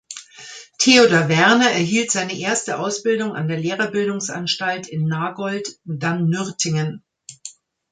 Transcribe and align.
Theodor 0.79 1.29
Werner 1.29 1.69
erhielt 1.69 2.09
seine 2.09 2.35
erste 2.35 2.79
Ausbildung 2.79 3.35
an 3.35 3.47
der 3.47 3.59
Lehrerbildungsanstalt 3.59 4.87
in 4.87 5.05
Nagold, 5.05 5.77
dann 5.85 6.25
Nürtingen. 6.27 7.03